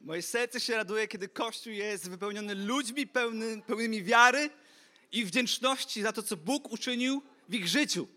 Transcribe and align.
Moje 0.00 0.22
serce 0.22 0.60
się 0.60 0.76
raduje, 0.76 1.08
kiedy 1.08 1.28
Kościół 1.28 1.72
jest 1.72 2.10
wypełniony 2.10 2.54
ludźmi 2.54 3.06
pełny, 3.06 3.62
pełnymi 3.62 4.02
wiary 4.02 4.50
i 5.12 5.24
wdzięczności 5.24 6.02
za 6.02 6.12
to, 6.12 6.22
co 6.22 6.36
Bóg 6.36 6.72
uczynił 6.72 7.22
w 7.48 7.54
ich 7.54 7.68
życiu. 7.68 8.08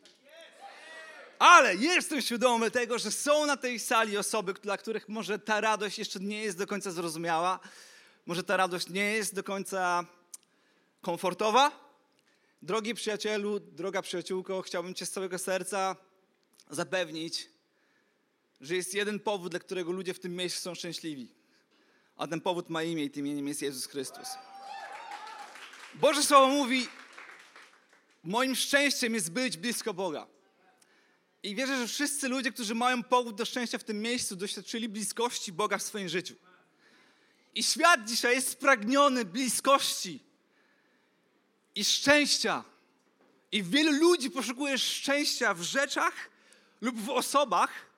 Ale 1.39 1.75
jestem 1.75 2.21
świadomy 2.21 2.71
tego, 2.71 2.99
że 2.99 3.11
są 3.11 3.45
na 3.45 3.57
tej 3.57 3.79
sali 3.79 4.17
osoby, 4.17 4.53
dla 4.53 4.77
których 4.77 5.09
może 5.09 5.39
ta 5.39 5.61
radość 5.61 5.99
jeszcze 5.99 6.19
nie 6.19 6.43
jest 6.43 6.57
do 6.57 6.67
końca 6.67 6.91
zrozumiała, 6.91 7.59
może 8.25 8.43
ta 8.43 8.57
radość 8.57 8.89
nie 8.89 9.13
jest 9.13 9.35
do 9.35 9.43
końca 9.43 10.05
komfortowa. 11.01 11.71
Drogi 12.61 12.93
przyjacielu, 12.93 13.59
droga 13.59 14.01
przyjaciółko, 14.01 14.61
chciałbym 14.61 14.93
Cię 14.93 15.05
z 15.05 15.11
całego 15.11 15.39
serca 15.39 15.95
zapewnić, 16.69 17.49
że 18.61 18.75
jest 18.75 18.93
jeden 18.93 19.19
powód, 19.19 19.51
dla 19.51 19.59
którego 19.59 19.91
ludzie 19.91 20.13
w 20.13 20.19
tym 20.19 20.35
miejscu 20.35 20.61
są 20.61 20.75
szczęśliwi. 20.75 21.42
A 22.23 22.27
ten 22.27 22.41
powód 22.41 22.69
ma 22.69 22.83
imię 22.83 23.03
i 23.03 23.09
tym 23.09 23.27
imieniem 23.27 23.47
jest 23.47 23.61
Jezus 23.61 23.85
Chrystus. 23.85 24.27
Boże 25.93 26.23
Słowo 26.23 26.47
mówi, 26.47 26.87
moim 28.23 28.55
szczęściem 28.55 29.13
jest 29.13 29.31
być 29.31 29.57
blisko 29.57 29.93
Boga. 29.93 30.27
I 31.43 31.55
wierzę, 31.55 31.77
że 31.77 31.87
wszyscy 31.87 32.29
ludzie, 32.29 32.51
którzy 32.51 32.75
mają 32.75 33.03
powód 33.03 33.35
do 33.35 33.45
szczęścia 33.45 33.77
w 33.77 33.83
tym 33.83 34.01
miejscu, 34.01 34.35
doświadczyli 34.35 34.89
bliskości 34.89 35.51
Boga 35.51 35.77
w 35.77 35.83
swoim 35.83 36.09
życiu. 36.09 36.35
I 37.55 37.63
świat 37.63 38.03
dzisiaj 38.05 38.35
jest 38.35 38.49
spragniony 38.49 39.25
bliskości 39.25 40.19
i 41.75 41.85
szczęścia. 41.85 42.63
I 43.51 43.63
wielu 43.63 43.91
ludzi 43.91 44.31
poszukuje 44.31 44.77
szczęścia 44.77 45.53
w 45.53 45.61
rzeczach 45.61 46.29
lub 46.81 46.99
w 47.01 47.09
osobach, 47.09 47.92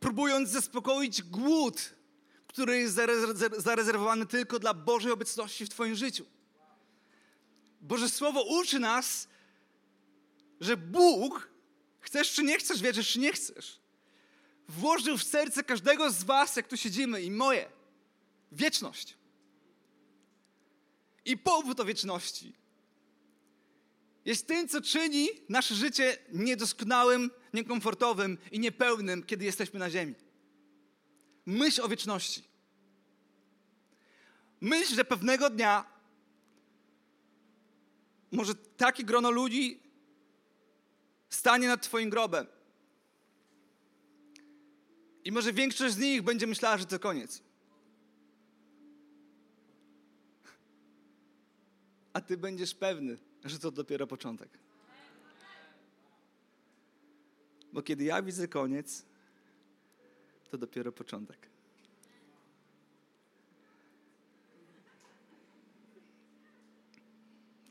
próbując 0.00 0.48
zaspokoić 0.48 1.22
głód, 1.22 1.94
który 2.46 2.78
jest 2.78 2.94
zarezerwowany 3.58 4.26
tylko 4.26 4.58
dla 4.58 4.74
Bożej 4.74 5.12
obecności 5.12 5.64
w 5.64 5.68
Twoim 5.68 5.94
życiu. 5.94 6.24
Boże 7.80 8.08
Słowo 8.08 8.42
uczy 8.42 8.78
nas, 8.78 9.28
że 10.60 10.76
Bóg, 10.76 11.48
chcesz 12.00 12.32
czy 12.32 12.42
nie 12.42 12.58
chcesz, 12.58 12.82
wierzysz 12.82 13.12
czy 13.12 13.18
nie 13.18 13.32
chcesz, 13.32 13.80
włożył 14.68 15.18
w 15.18 15.22
serce 15.22 15.64
każdego 15.64 16.10
z 16.10 16.24
Was, 16.24 16.56
jak 16.56 16.68
tu 16.68 16.76
siedzimy, 16.76 17.22
i 17.22 17.30
moje, 17.30 17.70
wieczność. 18.52 19.16
I 21.24 21.38
powód 21.38 21.80
o 21.80 21.84
wieczności 21.84 22.54
jest 24.24 24.46
tym, 24.46 24.68
co 24.68 24.80
czyni 24.80 25.28
nasze 25.48 25.74
życie 25.74 26.18
niedoskonałym, 26.32 27.30
niekomfortowym 27.52 28.38
i 28.52 28.58
niepełnym, 28.60 29.22
kiedy 29.22 29.44
jesteśmy 29.44 29.80
na 29.80 29.90
ziemi. 29.90 30.14
Myśl 31.46 31.82
o 31.82 31.88
wieczności. 31.88 32.42
Myśl, 34.60 34.94
że 34.94 35.04
pewnego 35.04 35.50
dnia 35.50 35.84
może 38.32 38.54
takie 38.54 39.04
grono 39.04 39.30
ludzi 39.30 39.80
stanie 41.30 41.68
nad 41.68 41.82
Twoim 41.82 42.10
grobem. 42.10 42.46
I 45.24 45.32
może 45.32 45.52
większość 45.52 45.94
z 45.94 45.98
nich 45.98 46.22
będzie 46.22 46.46
myślała, 46.46 46.78
że 46.78 46.86
to 46.86 46.98
koniec. 46.98 47.42
A 52.12 52.20
Ty 52.20 52.36
będziesz 52.36 52.74
pewny, 52.74 53.18
że 53.44 53.58
to 53.58 53.70
dopiero 53.70 54.06
początek. 54.06 54.67
Bo 57.78 57.82
kiedy 57.82 58.04
ja 58.04 58.22
widzę 58.22 58.48
koniec, 58.48 59.04
to 60.50 60.58
dopiero 60.58 60.92
początek. 60.92 61.48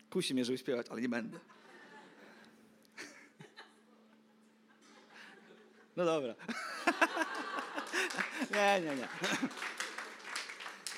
Kusi 0.09 0.33
mnie, 0.33 0.45
żeby 0.45 0.57
śpiewać, 0.57 0.87
ale 0.89 1.01
nie 1.01 1.09
będę. 1.09 1.39
No 5.95 6.05
dobra. 6.05 6.35
Nie, 8.51 8.81
nie, 8.81 8.95
nie. 8.95 9.07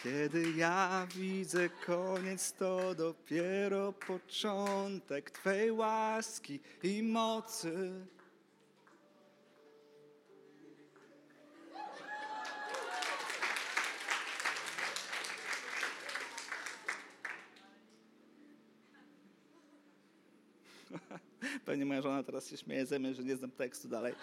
Kiedy 0.04 0.52
ja 0.52 1.08
widzę 1.16 1.70
koniec, 1.70 2.54
to 2.54 2.96
dopiero 2.96 3.94
początek 3.94 5.32
Twej 5.32 5.72
łaski 5.72 6.60
i 6.84 7.04
mocy. 7.04 7.92
Pewnie 21.70 21.86
moja 21.86 22.02
żona 22.02 22.24
teraz 22.24 22.48
się 22.48 22.58
śmieje 22.58 22.86
ze 22.86 23.00
mnie, 23.00 23.14
że 23.14 23.24
nie 23.24 23.36
znam 23.36 23.52
tekstu 23.52 23.88
dalej. 23.88 24.14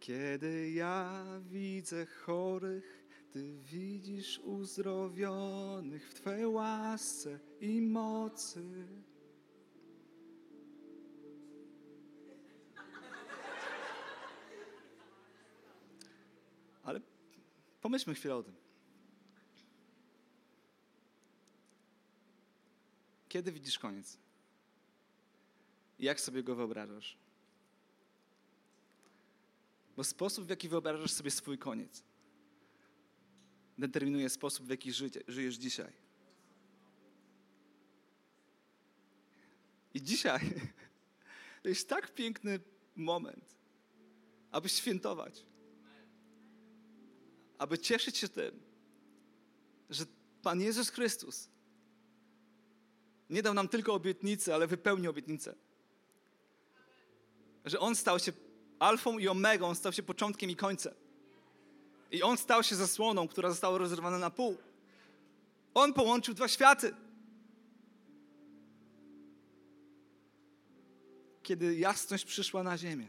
Kiedy 0.00 0.70
ja 0.70 1.24
widzę 1.40 2.06
chorych, 2.06 3.04
Ty 3.32 3.54
widzisz 3.54 4.38
uzdrowionych 4.38 6.10
w 6.10 6.14
Twej 6.14 6.46
łasce 6.46 7.38
i 7.60 7.82
mocy. 7.82 8.62
Pomyślmy 17.82 18.14
chwilę 18.14 18.36
o 18.36 18.42
tym. 18.42 18.54
Kiedy 23.28 23.52
widzisz 23.52 23.78
koniec? 23.78 24.18
Jak 25.98 26.20
sobie 26.20 26.42
go 26.42 26.54
wyobrażasz? 26.54 27.16
Bo 29.96 30.04
sposób, 30.04 30.46
w 30.46 30.50
jaki 30.50 30.68
wyobrażasz 30.68 31.12
sobie 31.12 31.30
swój 31.30 31.58
koniec, 31.58 32.02
determinuje 33.78 34.28
sposób, 34.28 34.66
w 34.66 34.70
jaki 34.70 34.92
żyjesz 35.28 35.54
dzisiaj. 35.54 35.92
I 39.94 40.02
dzisiaj 40.02 40.40
to 41.62 41.68
jest 41.68 41.88
tak 41.88 42.14
piękny 42.14 42.60
moment, 42.96 43.56
aby 44.50 44.68
świętować, 44.68 45.44
aby 47.62 47.78
cieszyć 47.78 48.18
się 48.18 48.28
tym, 48.28 48.60
że 49.90 50.04
Pan 50.42 50.60
Jezus 50.60 50.90
Chrystus 50.90 51.48
nie 53.30 53.42
dał 53.42 53.54
nam 53.54 53.68
tylko 53.68 53.94
obietnicy, 53.94 54.54
ale 54.54 54.66
wypełnił 54.66 55.10
obietnicę. 55.10 55.54
Że 57.64 57.80
On 57.80 57.96
stał 57.96 58.18
się 58.18 58.32
alfą 58.78 59.18
i 59.18 59.28
omegą, 59.28 59.74
stał 59.74 59.92
się 59.92 60.02
początkiem 60.02 60.50
i 60.50 60.56
końcem. 60.56 60.94
I 62.10 62.22
On 62.22 62.36
stał 62.36 62.62
się 62.62 62.76
zasłoną, 62.76 63.28
która 63.28 63.50
została 63.50 63.78
rozerwana 63.78 64.18
na 64.18 64.30
pół. 64.30 64.56
On 65.74 65.92
połączył 65.92 66.34
dwa 66.34 66.48
światy. 66.48 66.94
Kiedy 71.42 71.76
jasność 71.76 72.24
przyszła 72.24 72.62
na 72.62 72.78
ziemię, 72.78 73.08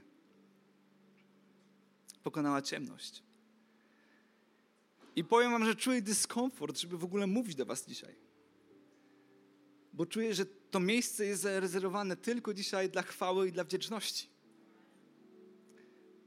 pokonała 2.24 2.62
ciemność. 2.62 3.24
I 5.15 5.24
powiem 5.24 5.51
wam, 5.51 5.65
że 5.65 5.75
czuję 5.75 6.01
dyskomfort, 6.01 6.77
żeby 6.77 6.98
w 6.98 7.04
ogóle 7.04 7.27
mówić 7.27 7.56
do 7.56 7.65
was 7.65 7.86
dzisiaj. 7.86 8.15
Bo 9.94 10.06
czuję, 10.06 10.33
że 10.33 10.45
to 10.45 10.80
miejsce 10.80 11.25
jest 11.25 11.42
zarezerwowane 11.42 12.15
tylko 12.18 12.54
dzisiaj 12.54 12.89
dla 12.89 13.01
chwały 13.01 13.48
i 13.48 13.51
dla 13.51 13.63
wdzięczności. 13.63 14.27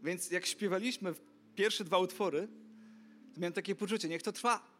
Więc 0.03 0.31
jak 0.31 0.47
śpiewaliśmy 0.47 1.15
pierwsze 1.55 1.85
dwa 1.85 1.99
utwory, 1.99 2.49
to 3.35 3.41
miałem 3.41 3.53
takie 3.53 3.75
poczucie, 3.75 4.09
niech 4.09 4.23
to 4.23 4.33
trwa. 4.33 4.77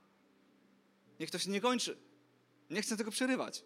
Niech 1.21 1.31
to 1.31 1.39
się 1.39 1.51
nie 1.51 1.61
kończy. 1.61 1.97
Nie 2.71 2.83
chcę 2.83 2.97
tego 2.97 3.11
przerywać. 3.11 3.65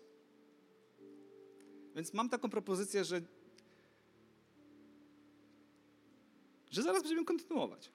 Więc 1.94 2.14
mam 2.14 2.28
taką 2.28 2.50
propozycję, 2.50 3.04
że, 3.04 3.22
że 6.70 6.82
zaraz 6.82 7.02
będziemy 7.02 7.24
kontynuować. 7.24 7.92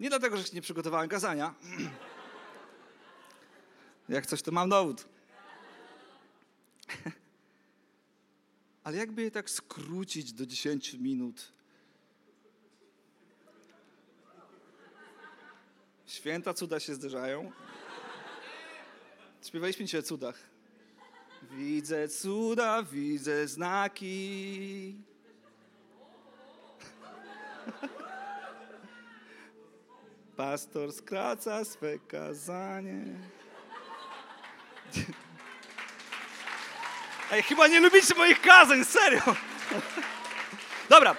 Nie 0.00 0.08
dlatego, 0.08 0.36
że 0.36 0.44
się 0.44 0.54
nie 0.54 0.62
przygotowałem 0.62 1.08
kazania. 1.08 1.54
Jak 4.08 4.26
coś, 4.26 4.42
to 4.42 4.52
mam 4.52 4.68
dowód. 4.68 5.04
Ale 8.84 8.96
jakby 8.96 9.22
je 9.22 9.30
tak 9.30 9.50
skrócić 9.50 10.32
do 10.32 10.46
10 10.46 10.94
minut? 10.94 11.52
Święta 16.06 16.54
cuda 16.54 16.80
się 16.80 16.94
zderzają. 16.94 17.52
Śpiewaliśmy 19.42 19.84
dzisiaj 19.84 20.00
o 20.00 20.02
cudach. 20.02 20.38
Widzę 21.50 22.08
cuda, 22.08 22.82
widzę 22.82 23.48
znaki. 23.48 24.94
Pastor 30.36 30.92
skraca 30.92 31.64
swe 31.64 31.98
kazanie. 31.98 33.04
Ej, 37.32 37.42
chyba 37.42 37.68
nie 37.68 37.80
lubicie 37.80 38.14
moich 38.14 38.40
kazań, 38.40 38.84
serio. 38.84 39.22
Dobra, 40.88 41.16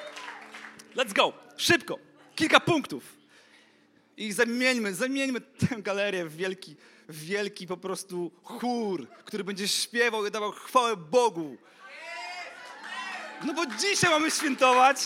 let's 0.95 1.13
go. 1.13 1.33
Szybko. 1.57 1.99
Kilka 2.35 2.59
punktów. 2.59 3.03
I 4.17 4.31
zamieńmy, 4.31 4.93
zamieńmy 4.93 5.41
tę 5.41 5.81
galerię 5.81 6.25
w 6.25 6.35
wielki, 6.35 6.75
wielki 7.09 7.67
po 7.67 7.77
prostu 7.77 8.31
chór, 8.43 9.07
który 9.25 9.43
będzie 9.43 9.67
śpiewał 9.67 10.25
i 10.25 10.31
dawał 10.31 10.51
chwałę 10.51 10.97
Bogu. 10.97 11.57
No 13.45 13.53
bo 13.53 13.65
dzisiaj 13.65 14.11
mamy 14.11 14.31
świętować. 14.31 14.97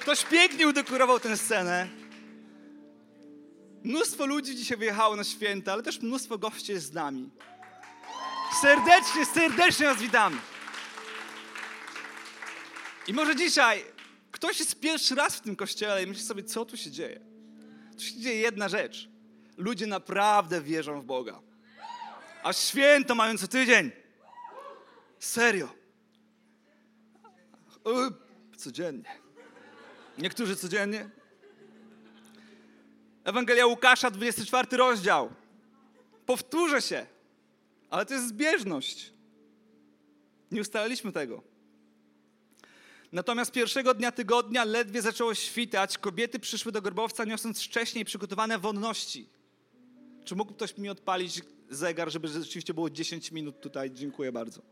Ktoś 0.00 0.24
pięknie 0.24 0.68
udekorował 0.68 1.20
tę 1.20 1.36
scenę. 1.36 2.01
Mnóstwo 3.84 4.26
ludzi 4.26 4.56
dzisiaj 4.56 4.78
wyjechało 4.78 5.16
na 5.16 5.24
święta, 5.24 5.72
ale 5.72 5.82
też 5.82 6.00
mnóstwo 6.00 6.38
gości 6.38 6.72
jest 6.72 6.86
z 6.86 6.92
nami. 6.92 7.30
Serdecznie, 8.60 9.26
serdecznie 9.26 9.86
Was 9.86 9.98
witamy. 9.98 10.36
I 13.06 13.12
może 13.12 13.36
dzisiaj 13.36 13.84
ktoś 14.30 14.58
jest 14.60 14.80
pierwszy 14.80 15.14
raz 15.14 15.36
w 15.36 15.40
tym 15.40 15.56
kościele 15.56 16.02
i 16.02 16.06
myśli 16.06 16.24
sobie, 16.24 16.44
co 16.44 16.64
tu 16.64 16.76
się 16.76 16.90
dzieje. 16.90 17.20
Tu 17.96 18.02
się 18.02 18.20
dzieje 18.20 18.40
jedna 18.40 18.68
rzecz. 18.68 19.08
Ludzie 19.56 19.86
naprawdę 19.86 20.60
wierzą 20.60 21.00
w 21.00 21.04
Boga. 21.04 21.40
A 22.42 22.52
święto 22.52 23.14
mają 23.14 23.38
co 23.38 23.48
tydzień. 23.48 23.90
Serio. 25.18 25.68
E, 27.86 28.10
Codziennie. 28.56 29.04
Niektórzy 30.18 30.56
codziennie. 30.56 31.10
Ewangelia 33.24 33.66
Łukasza, 33.66 34.10
24 34.10 34.76
rozdział. 34.76 35.30
Powtórzę 36.26 36.82
się, 36.82 37.06
ale 37.90 38.06
to 38.06 38.14
jest 38.14 38.28
zbieżność. 38.28 39.12
Nie 40.50 40.60
ustaliliśmy 40.60 41.12
tego. 41.12 41.42
Natomiast 43.12 43.52
pierwszego 43.52 43.94
dnia 43.94 44.12
tygodnia 44.12 44.64
ledwie 44.64 45.02
zaczęło 45.02 45.34
świtać, 45.34 45.98
kobiety 45.98 46.38
przyszły 46.38 46.72
do 46.72 46.82
grobowca 46.82 47.24
niosąc 47.24 47.62
wcześniej 47.62 48.04
przygotowane 48.04 48.58
wonności. 48.58 49.28
Czy 50.24 50.36
mógł 50.36 50.54
ktoś 50.54 50.78
mi 50.78 50.88
odpalić 50.88 51.40
zegar, 51.70 52.10
żeby 52.10 52.28
rzeczywiście 52.28 52.74
było 52.74 52.90
10 52.90 53.32
minut 53.32 53.60
tutaj? 53.60 53.90
Dziękuję 53.90 54.32
bardzo. 54.32 54.62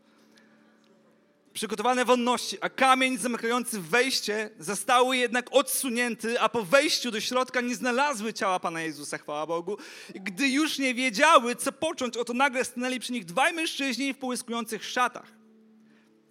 Przygotowane 1.53 2.05
wonności, 2.05 2.57
a 2.61 2.69
kamień 2.69 3.17
zamykający 3.17 3.81
wejście 3.81 4.49
został 4.59 5.13
jednak 5.13 5.47
odsunięty, 5.51 6.39
a 6.39 6.49
po 6.49 6.63
wejściu 6.63 7.11
do 7.11 7.21
środka 7.21 7.61
nie 7.61 7.75
znalazły 7.75 8.33
ciała 8.33 8.59
Pana 8.59 8.81
Jezusa, 8.81 9.17
chwała 9.17 9.45
Bogu. 9.45 9.77
Gdy 10.15 10.49
już 10.49 10.79
nie 10.79 10.93
wiedziały, 10.93 11.55
co 11.55 11.71
począć, 11.71 12.17
oto 12.17 12.33
nagle 12.33 12.65
stanęli 12.65 12.99
przy 12.99 13.11
nich 13.11 13.25
dwaj 13.25 13.53
mężczyźni 13.53 14.13
w 14.13 14.17
połyskujących 14.17 14.83
szatach. 14.85 15.31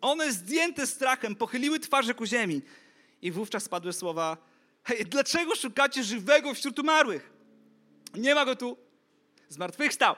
One 0.00 0.32
zdjęte 0.32 0.86
strachem 0.86 1.34
pochyliły 1.34 1.80
twarze 1.80 2.14
ku 2.14 2.26
ziemi 2.26 2.62
i 3.22 3.30
wówczas 3.30 3.68
padły 3.68 3.92
słowa 3.92 4.36
Hej, 4.84 5.04
dlaczego 5.04 5.56
szukacie 5.56 6.04
żywego 6.04 6.54
wśród 6.54 6.78
umarłych? 6.78 7.32
Nie 8.14 8.34
ma 8.34 8.44
go 8.44 8.56
tu. 8.56 8.76
Zmartwychwstał. 9.48 10.16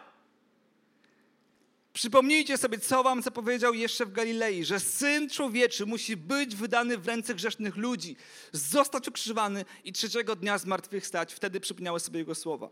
Przypomnijcie 1.93 2.59
sobie, 2.59 2.79
co 2.79 3.03
wam 3.03 3.23
zapowiedział 3.23 3.75
jeszcze 3.75 4.06
w 4.06 4.12
Galilei, 4.12 4.65
że 4.65 4.81
Syn 4.81 5.31
Człowieczy 5.31 5.87
musi 5.87 6.17
być 6.17 6.56
wydany 6.56 6.99
w 6.99 7.06
ręce 7.06 7.35
grzesznych 7.35 7.77
ludzi, 7.77 8.17
zostać 8.53 9.09
ukrzyżowany 9.09 9.65
i 9.85 9.93
trzeciego 9.93 10.37
dnia 10.37 10.59
zmartwychwstać. 10.59 11.35
Wtedy 11.35 11.61
przypomniały 11.61 12.00
sobie 12.00 12.19
Jego 12.19 12.35
słowa. 12.35 12.69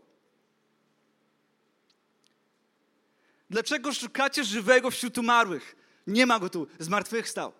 Dlaczego 3.49 3.93
szukacie 3.93 4.43
żywego 4.43 4.91
wśród 4.91 5.17
umarłych? 5.17 5.75
Nie 6.07 6.25
ma 6.25 6.39
go 6.39 6.49
tu, 6.49 6.67
zmartwychwstał. 6.79 7.53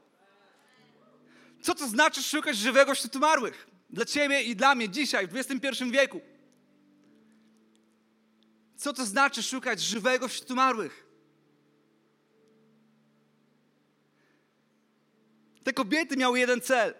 Co 1.61 1.75
to 1.75 1.87
znaczy 1.87 2.23
szukać 2.23 2.57
żywego 2.57 2.95
wśród 2.95 3.15
umarłych? 3.15 3.67
Dla 3.89 4.05
ciebie 4.05 4.41
i 4.43 4.55
dla 4.55 4.75
mnie 4.75 4.89
dzisiaj, 4.89 5.27
w 5.27 5.35
XXI 5.35 5.91
wieku. 5.91 6.21
Co 8.77 8.93
to 8.93 9.05
znaczy 9.05 9.43
szukać 9.43 9.81
żywego 9.81 10.27
wśród 10.27 10.51
umarłych? 10.51 11.10
Kobiety 15.81 16.17
miały 16.17 16.39
jeden 16.39 16.61
cel. 16.61 16.93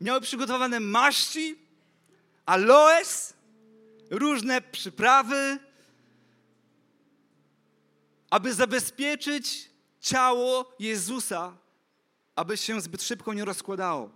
Miały 0.00 0.20
przygotowane 0.20 0.80
maści, 0.80 1.58
aloes, 2.46 3.34
różne 4.10 4.60
przyprawy, 4.60 5.58
aby 8.30 8.54
zabezpieczyć 8.54 9.70
ciało 10.00 10.74
Jezusa, 10.78 11.56
aby 12.36 12.56
się 12.56 12.80
zbyt 12.80 13.02
szybko 13.02 13.34
nie 13.34 13.44
rozkładało. 13.44 14.10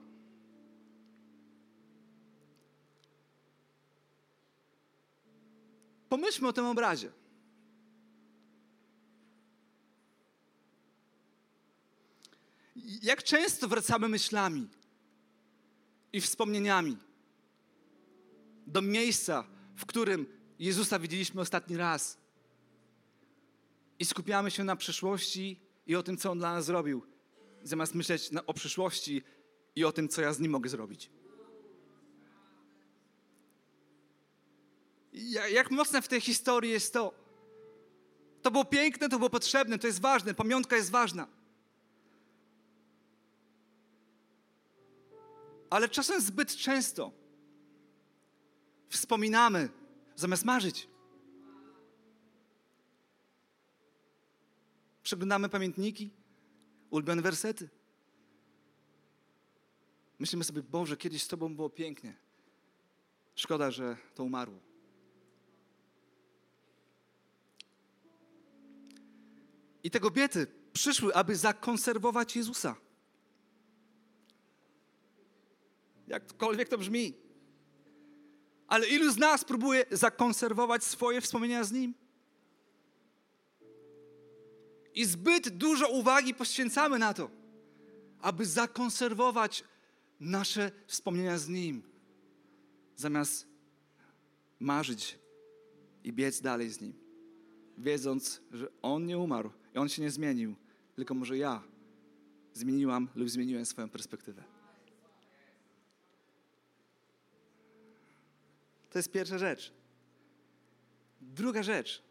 Pomyślmy 6.08 6.49
o 6.49 6.52
tym 6.52 6.67
obrazie. 6.67 7.24
Jak 12.85 13.23
często 13.23 13.69
wracamy 13.69 14.09
myślami 14.09 14.69
i 16.12 16.21
wspomnieniami 16.21 16.97
do 18.67 18.83
miejsca, 18.83 19.45
w 19.76 19.87
którym 19.87 20.26
Jezusa 20.59 20.99
widzieliśmy 20.99 21.41
ostatni 21.41 21.76
raz 21.76 22.19
i 23.99 24.05
skupiamy 24.05 24.50
się 24.50 24.64
na 24.64 24.76
przyszłości 24.76 25.61
i 25.87 25.97
o 25.97 26.03
tym, 26.03 26.17
co 26.17 26.31
On 26.31 26.38
dla 26.38 26.53
nas 26.53 26.64
zrobił, 26.64 27.03
zamiast 27.62 27.95
myśleć 27.95 28.31
o 28.47 28.55
przyszłości 28.55 29.23
i 29.76 29.85
o 29.85 29.93
tym, 29.93 30.09
co 30.09 30.23
ja 30.23 30.33
z 30.33 30.41
Nim 30.41 30.53
mogę 30.53 30.71
zrobić. 30.71 31.11
Jak 35.50 35.71
mocne 35.71 36.03
w 36.03 36.09
tej 36.09 36.21
historii 36.21 36.71
jest 36.71 36.93
to. 36.93 37.14
To 38.43 38.50
było 38.50 38.64
piękne, 38.64 39.09
to 39.09 39.19
było 39.19 39.31
potrzebne, 39.31 39.79
to 39.79 39.87
jest 39.87 40.00
ważne, 40.00 40.35
pamiątka 40.35 40.76
jest 40.76 40.91
ważna. 40.91 41.34
Ale 45.75 45.88
czasem 45.88 46.21
zbyt 46.21 46.57
często 46.57 47.12
wspominamy 48.88 49.69
zamiast 50.16 50.45
marzyć. 50.45 50.88
Przeglądamy 55.02 55.49
pamiętniki, 55.49 56.11
ulubione 56.90 57.23
wersety. 57.23 57.69
Myślimy 60.19 60.45
sobie, 60.45 60.62
Boże, 60.62 60.97
kiedyś 60.97 61.23
z 61.23 61.28
Tobą 61.28 61.57
było 61.57 61.71
pięknie. 61.71 62.16
Szkoda, 63.35 63.71
że 63.71 63.97
to 64.14 64.25
umarło. 64.25 64.59
I 69.83 69.90
te 69.90 70.00
kobiety 70.00 70.47
przyszły, 70.73 71.14
aby 71.14 71.37
zakonserwować 71.37 72.37
Jezusa. 72.37 72.76
Jakkolwiek 76.06 76.68
to 76.68 76.78
brzmi. 76.78 77.14
Ale 78.66 78.88
ilu 78.88 79.12
z 79.12 79.16
nas 79.16 79.44
próbuje 79.44 79.84
zakonserwować 79.90 80.84
swoje 80.84 81.20
wspomnienia 81.20 81.64
z 81.64 81.73
Nim? 81.73 81.94
I 84.94 85.04
zbyt 85.04 85.49
dużo 85.49 85.88
uwagi 85.88 86.34
poświęcamy 86.34 86.99
na 86.99 87.14
to, 87.14 87.30
aby 88.20 88.46
zakonserwować 88.46 89.64
nasze 90.20 90.70
wspomnienia 90.87 91.38
z 91.38 91.49
Nim, 91.49 91.82
zamiast 92.96 93.46
marzyć 94.61 95.18
i 96.04 96.12
biec 96.12 96.40
dalej 96.40 96.70
z 96.70 96.80
Nim. 96.80 96.94
wiedząc, 97.78 98.40
że 98.52 98.68
On 98.82 99.06
nie 99.06 99.18
umarł 99.18 99.50
i 99.75 99.78
On 99.78 99.88
się 99.88 100.02
nie 100.02 100.11
zmienił, 100.11 100.54
tylko 100.94 101.14
może 101.14 101.38
ja 101.38 101.62
zmieniłam 102.52 103.08
lub 103.14 103.30
zmieniłem 103.30 103.66
swoją 103.66 103.88
perspektywę. 103.88 104.53
To 108.94 108.98
jest 108.98 109.12
pierwsza 109.12 109.38
rzecz. 109.38 109.72
Druga 111.20 111.62
rzecz. 111.62 112.02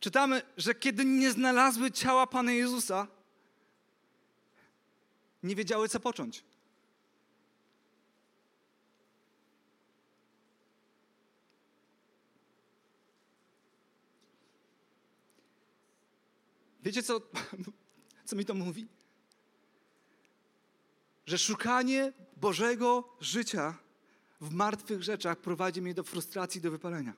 Czytamy, 0.00 0.42
że 0.56 0.74
kiedy 0.74 1.04
nie 1.04 1.30
znalazły 1.30 1.90
ciała 1.90 2.26
Pana 2.26 2.52
Jezusa, 2.52 3.06
nie 5.42 5.54
wiedziały, 5.56 5.88
co 5.88 6.00
począć. 6.00 6.44
Wiecie, 16.82 17.02
co, 17.02 17.20
co 18.24 18.36
mi 18.36 18.44
to 18.44 18.54
mówi? 18.54 18.86
Że 21.26 21.38
szukanie 21.38 22.12
Bożego 22.36 23.16
życia 23.20 23.85
w 24.40 24.52
martwych 24.52 25.02
rzeczach 25.02 25.38
prowadzi 25.38 25.82
mnie 25.82 25.94
do 25.94 26.04
frustracji, 26.04 26.60
do 26.60 26.70
wypalenia. 26.70 27.14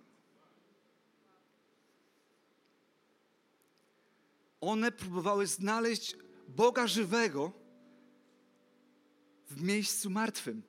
One 4.60 4.92
próbowały 4.92 5.46
znaleźć 5.46 6.16
Boga 6.48 6.86
żywego 6.86 7.52
w 9.50 9.62
miejscu 9.62 10.10
martwym. 10.10 10.62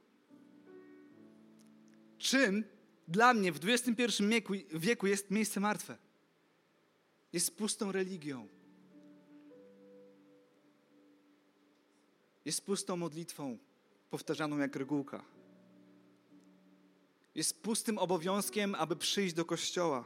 Czym 2.18 2.64
dla 3.08 3.34
mnie 3.34 3.52
w 3.52 3.60
XXI 3.64 4.24
wieku, 4.30 4.54
wieku 4.72 5.08
jest 5.08 5.32
miejsce 5.32 5.60
martwe? 5.60 5.98
Jest 7.34 7.58
pustą 7.58 7.92
religią. 7.92 8.48
Jest 12.46 12.66
pustą 12.66 12.98
modlitwą, 12.98 13.58
powtarzaną 14.10 14.58
jak 14.58 14.76
regułka. 14.76 15.39
Jest 17.40 17.62
pustym 17.62 17.98
obowiązkiem, 17.98 18.76
aby 18.76 18.96
przyjść 18.96 19.34
do 19.34 19.46
kościoła, 19.46 20.06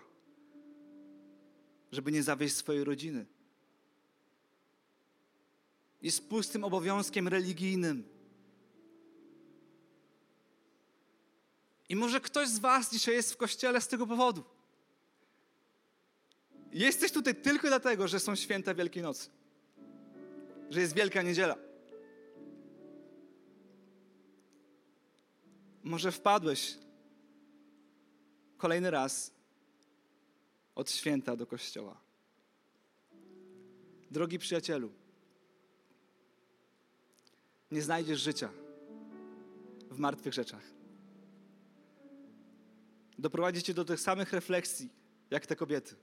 żeby 1.92 2.12
nie 2.12 2.24
zawieść 2.24 2.56
swojej 2.56 2.84
rodziny. 2.84 3.25
Jest 6.02 6.30
pustym 6.30 6.63
obowiązkiem 6.63 7.28
religijnym. 7.28 8.04
I 11.90 11.96
może 11.96 12.22
ktoś 12.22 12.48
z 12.48 12.60
Was 12.60 12.92
dzisiaj 12.92 13.16
jest 13.16 13.34
w 13.34 13.38
kościele 13.38 13.82
z 13.82 13.88
tego 13.88 14.08
powodu. 14.08 14.44
Jesteś 16.72 17.12
tutaj 17.12 17.36
tylko 17.36 17.68
dlatego, 17.68 18.08
że 18.08 18.20
są 18.20 18.36
święta 18.36 18.74
Wielkiej 18.74 19.04
Nocy, 19.04 19.30
że 20.70 20.82
jest 20.82 20.94
Wielka 20.94 21.22
Niedziela. 21.22 21.56
Może 25.84 26.12
wpadłeś 26.12 26.84
kolejny 28.63 28.91
raz 28.91 29.32
od 30.75 30.91
święta 30.91 31.36
do 31.36 31.48
kościoła. 31.48 32.01
Drogi 34.12 34.39
przyjacielu, 34.39 34.89
nie 37.72 37.82
znajdziesz 37.82 38.20
życia 38.20 38.50
w 39.91 39.98
martwych 40.00 40.34
rzeczach. 40.34 40.63
Doprowadzi 43.20 43.63
cię 43.63 43.74
do 43.74 43.86
tych 43.86 44.00
samych 44.00 44.34
refleksji, 44.34 44.89
jak 45.32 45.46
te 45.46 45.55
kobiety. 45.55 45.96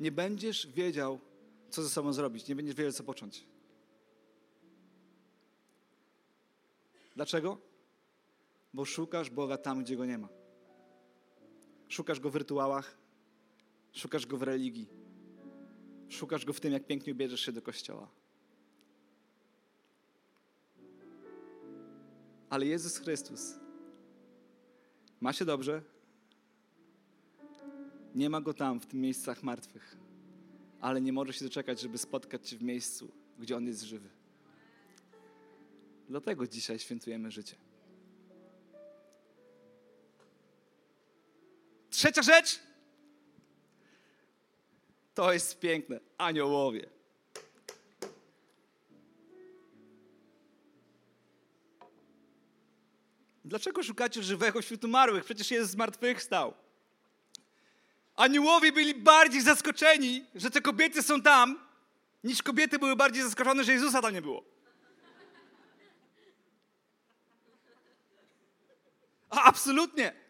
Nie 0.00 0.12
będziesz 0.12 0.66
wiedział, 0.66 1.20
co 1.70 1.82
ze 1.82 1.88
sobą 1.88 2.12
zrobić, 2.12 2.48
nie 2.48 2.56
będziesz 2.56 2.74
wiedział, 2.74 2.92
co 2.92 3.04
począć. 3.04 3.46
Dlaczego? 7.16 7.58
Bo 8.74 8.84
szukasz 8.84 9.30
Boga 9.30 9.56
tam, 9.58 9.84
gdzie 9.84 9.96
go 9.96 10.06
nie 10.06 10.18
ma. 10.18 10.43
Szukasz 11.88 12.20
go 12.20 12.30
w 12.30 12.36
rytuałach, 12.36 12.98
szukasz 13.92 14.26
go 14.26 14.36
w 14.36 14.42
religii, 14.42 14.88
szukasz 16.08 16.44
go 16.44 16.52
w 16.52 16.60
tym, 16.60 16.72
jak 16.72 16.86
pięknie 16.86 17.12
ubierzesz 17.12 17.40
się 17.40 17.52
do 17.52 17.62
kościoła. 17.62 18.08
Ale 22.50 22.66
Jezus 22.66 22.98
Chrystus 22.98 23.54
ma 25.20 25.32
się 25.32 25.44
dobrze, 25.44 25.82
nie 28.14 28.30
ma 28.30 28.40
go 28.40 28.54
tam, 28.54 28.80
w 28.80 28.86
tym 28.86 29.00
miejscach 29.00 29.42
martwych, 29.42 29.96
ale 30.80 31.00
nie 31.00 31.12
może 31.12 31.32
się 31.32 31.44
doczekać, 31.44 31.80
żeby 31.80 31.98
spotkać 31.98 32.48
się 32.48 32.56
w 32.56 32.62
miejscu, 32.62 33.10
gdzie 33.38 33.56
on 33.56 33.66
jest 33.66 33.82
żywy. 33.82 34.08
Dlatego 36.08 36.46
dzisiaj 36.46 36.78
świętujemy 36.78 37.30
życie. 37.30 37.63
Trzecia 42.04 42.22
rzecz 42.22 42.60
to 45.14 45.32
jest 45.32 45.60
piękne. 45.60 46.00
Aniołowie. 46.18 46.90
Dlaczego 53.44 53.82
szukacie 53.82 54.22
żywego 54.22 54.62
wśród 54.62 54.84
umarłych? 54.84 55.24
Przecież 55.24 55.50
jest 55.50 55.70
zmartwychwstał. 55.70 56.54
Aniołowie 58.16 58.72
byli 58.72 58.94
bardziej 58.94 59.42
zaskoczeni, 59.42 60.24
że 60.34 60.50
te 60.50 60.60
kobiety 60.60 61.02
są 61.02 61.22
tam, 61.22 61.58
niż 62.24 62.42
kobiety 62.42 62.78
były 62.78 62.96
bardziej 62.96 63.22
zaskoczone, 63.22 63.64
że 63.64 63.72
Jezusa 63.72 64.02
tam 64.02 64.14
nie 64.14 64.22
było. 64.22 64.44
Absolutnie. 69.30 70.23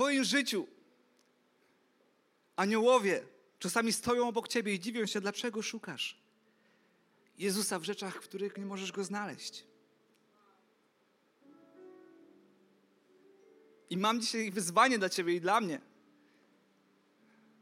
Twoim 0.00 0.24
życiu 0.24 0.66
aniołowie 2.56 3.22
czasami 3.58 3.92
stoją 3.92 4.28
obok 4.28 4.48
Ciebie 4.48 4.74
i 4.74 4.80
dziwią 4.80 5.06
się, 5.06 5.20
dlaczego 5.20 5.62
szukasz 5.62 6.16
Jezusa 7.38 7.78
w 7.78 7.84
rzeczach, 7.84 8.14
w 8.16 8.20
których 8.20 8.58
nie 8.58 8.66
możesz 8.66 8.92
go 8.92 9.04
znaleźć. 9.04 9.64
I 13.90 13.96
mam 13.96 14.20
dzisiaj 14.20 14.50
wyzwanie 14.50 14.98
dla 14.98 15.08
Ciebie 15.08 15.34
i 15.34 15.40
dla 15.40 15.60
mnie, 15.60 15.80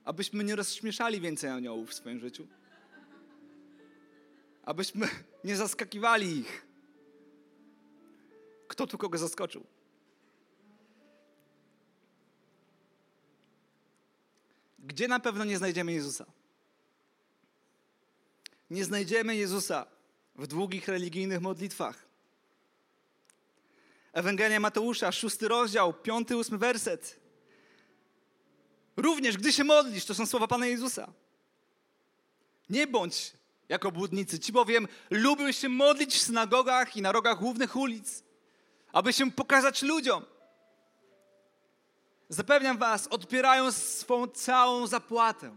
abyśmy 0.04 0.44
nie 0.44 0.56
rozśmieszali 0.56 1.20
więcej 1.20 1.50
aniołów 1.50 1.90
w 1.90 1.94
swoim 1.94 2.20
życiu. 2.20 2.46
Abyśmy 4.64 5.08
nie 5.44 5.56
zaskakiwali 5.56 6.36
ich. 6.36 6.66
Kto 8.68 8.86
tu 8.86 8.98
kogo 8.98 9.18
zaskoczył? 9.18 9.77
Gdzie 14.88 15.08
na 15.08 15.20
pewno 15.20 15.44
nie 15.44 15.58
znajdziemy 15.58 15.92
Jezusa? 15.92 16.26
Nie 18.70 18.84
znajdziemy 18.84 19.36
Jezusa 19.36 19.86
w 20.34 20.46
długich 20.46 20.88
religijnych 20.88 21.40
modlitwach. 21.40 22.06
Ewangelia 24.12 24.60
Mateusza, 24.60 25.12
szósty 25.12 25.48
rozdział, 25.48 25.94
piąty, 25.94 26.36
ósmy 26.36 26.58
werset. 26.58 27.20
Również, 28.96 29.36
gdy 29.36 29.52
się 29.52 29.64
modlisz, 29.64 30.04
to 30.04 30.14
są 30.14 30.26
słowa 30.26 30.46
Pana 30.48 30.66
Jezusa. 30.66 31.12
Nie 32.70 32.86
bądź 32.86 33.32
jako 33.68 33.92
błudnicy. 33.92 34.38
Ci 34.38 34.52
bowiem 34.52 34.88
lubią 35.10 35.52
się 35.52 35.68
modlić 35.68 36.14
w 36.14 36.22
synagogach 36.22 36.96
i 36.96 37.02
na 37.02 37.12
rogach 37.12 37.38
głównych 37.38 37.76
ulic, 37.76 38.22
aby 38.92 39.12
się 39.12 39.30
pokazać 39.30 39.82
ludziom. 39.82 40.24
Zapewniam 42.28 42.78
was, 42.78 43.06
odpierają 43.06 43.72
swą 43.72 44.26
całą 44.26 44.86
zapłatę. 44.86 45.56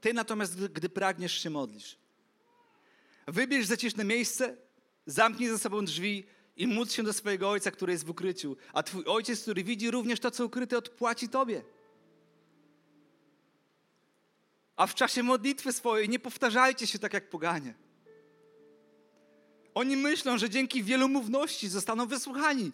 Ty 0.00 0.14
natomiast, 0.14 0.66
gdy, 0.66 0.88
pragniesz 0.88 1.42
się 1.42 1.50
modlisz, 1.50 1.98
wybierz 3.26 3.66
zaciszne 3.66 4.04
miejsce, 4.04 4.56
zamknij 5.06 5.48
za 5.48 5.58
sobą 5.58 5.84
drzwi 5.84 6.26
i 6.56 6.66
módl 6.66 6.90
się 6.90 7.02
do 7.02 7.12
swojego 7.12 7.50
Ojca, 7.50 7.70
który 7.70 7.92
jest 7.92 8.04
w 8.04 8.10
ukryciu. 8.10 8.56
A 8.72 8.82
Twój 8.82 9.04
Ojciec, 9.06 9.42
który 9.42 9.64
widzi 9.64 9.90
również 9.90 10.20
to, 10.20 10.30
co 10.30 10.44
ukryte, 10.44 10.78
odpłaci 10.78 11.28
Tobie 11.28 11.62
a 14.80 14.86
w 14.86 14.94
czasie 14.94 15.22
modlitwy 15.22 15.72
swojej 15.72 16.08
nie 16.08 16.18
powtarzajcie 16.18 16.86
się 16.86 16.98
tak 16.98 17.12
jak 17.14 17.30
poganie. 17.30 17.74
Oni 19.74 19.96
myślą, 19.96 20.38
że 20.38 20.50
dzięki 20.50 20.82
wielomówności 20.82 21.68
zostaną 21.68 22.06
wysłuchani. 22.06 22.72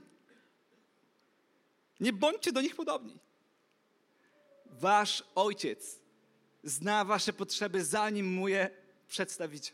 Nie 2.00 2.12
bądźcie 2.12 2.52
do 2.52 2.60
nich 2.60 2.76
podobni. 2.76 3.18
Wasz 4.66 5.24
ojciec 5.34 5.98
zna 6.64 7.04
wasze 7.04 7.32
potrzeby, 7.32 7.84
zanim 7.84 8.34
mu 8.34 8.48
je 8.48 8.70
przedstawicie. 9.08 9.72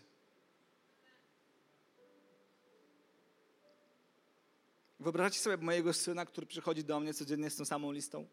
Wyobraźcie 5.01 5.41
sobie 5.41 5.57
mojego 5.57 5.93
syna, 5.93 6.27
który 6.27 6.47
przychodzi 6.47 6.85
do 6.85 7.01
mnie 7.01 7.15
codziennie 7.15 7.51
z 7.51 7.57
tą 7.57 7.65
samą 7.65 7.93
listą 7.93 8.27